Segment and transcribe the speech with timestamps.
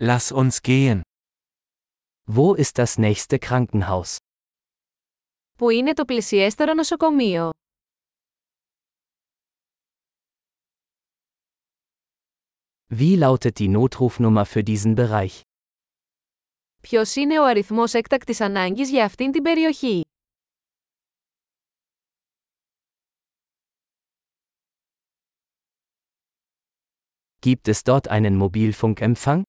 [0.00, 1.02] Lass uns gehen.
[2.26, 4.16] Wo ist das nächste Krankenhaus?
[5.58, 7.50] Πού είναι το πλησιέστερο νοσοκομείο?
[12.90, 15.40] Wie lautet die Notrufnummer für diesen Bereich?
[16.82, 20.02] Ποιος είναι ο αριθμός έκτακτης ανάγκης για αυτήν την περιοχή?
[27.40, 29.42] Gibt es dort einen Mobilfunkempfang?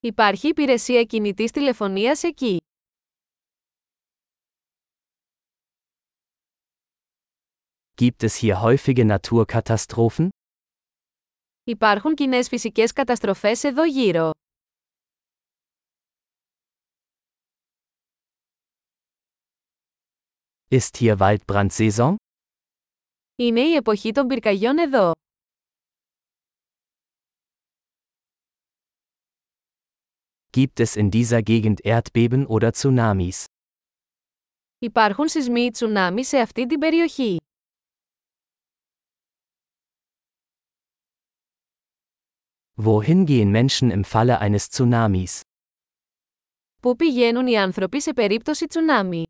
[0.00, 2.58] Υπάρχει υπηρεσία κινητής τηλεφωνίας εκεί.
[8.00, 10.28] Gibt es hier häufige Naturkatastrophen?
[11.64, 14.30] Υπάρχουν κοινές φυσικές καταστροφές εδώ γύρω.
[20.68, 22.14] Ist hier Waldbrandsaison?
[23.36, 25.12] Είναι η εποχή των πυρκαγιών εδώ.
[30.52, 33.44] Gibt es in dieser Gegend Erdbeben oder Tsunamis?
[34.78, 37.36] Υπάρχουν σεισμοί ή τσουνάμι σε αυτή την περιοχή.
[42.78, 45.40] Wohin gehen Menschen im Falle eines Tsunamis?
[46.82, 49.24] Πού πηγαίνουν οι άνθρωποι σε περίπτωση τσουνάμι?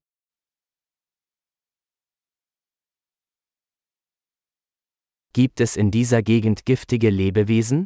[5.38, 7.84] Gibt es in dieser Gegend giftige Lebewesen?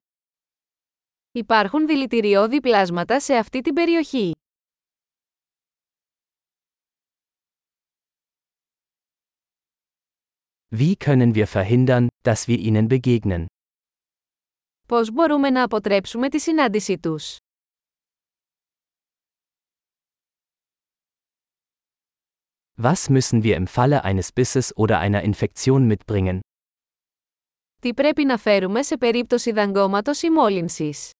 [1.34, 4.32] Υπάρχουν δηλητηριώδη πλάσματα σε αυτή την περιοχή.
[10.72, 13.44] Wie können wir verhindern, dass wir ihnen begegnen?
[14.88, 17.36] Πώς μπορούμε να αποτρέψουμε τη συνάντησή τους?
[22.82, 26.38] Was müssen wir im Falle eines Bisses oder einer Infektion mitbringen?
[27.80, 31.10] Τι πρέπει να φέρουμε σε περίπτωση δαγκώματος ή μόλυνσης?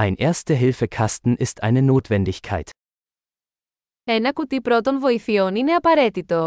[0.00, 2.70] Ein Erste-Hilfe-Kasten ist eine Notwendigkeit.
[4.04, 6.46] Ένα κουτί πρώτων βοηθειών είναι απαραίτητο.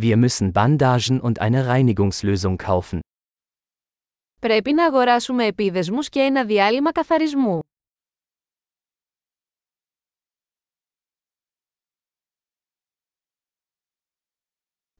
[0.00, 2.98] Wir müssen Bandagen und eine Reinigungslösung kaufen.
[4.40, 7.60] Πρέπει να αγοράσουμε επίδεσμους και ένα διάλειμμα καθαρισμού.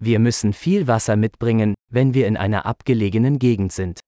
[0.00, 3.98] Wir müssen viel Wasser mitbringen, wenn wir in einer abgelegenen Gegend sind.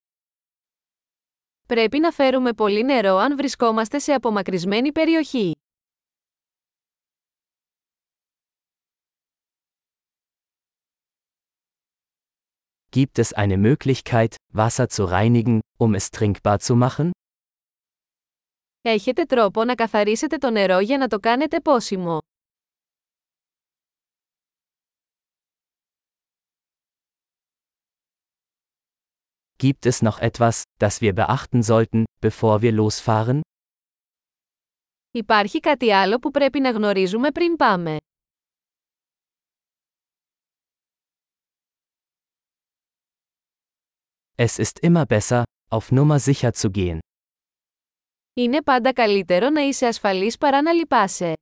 [1.67, 5.51] Πρέπει να φέρουμε πολύ νερό αν βρισκόμαστε σε απομακρυσμένη περιοχή.
[12.91, 17.09] Gibt es eine Möglichkeit, Wasser zu reinigen, um es trinkbar zu machen?
[18.81, 22.17] Έχετε τρόπο να καθαρίσετε το νερό για να το κάνετε πόσιμο.
[29.63, 33.39] Gibt es noch etwas, das wir beachten sollten, bevor wir losfahren?
[35.11, 37.97] Υπάρχει κάτι άλλο που πρέπει να γνωρίζουμε πριν πάμε.
[44.35, 46.97] Es ist immer besser, auf Nummer sicher zu gehen.
[48.33, 51.33] Είναι πάντα καλύτερο να είσαι ασφαλής παρά να λυπάσαι.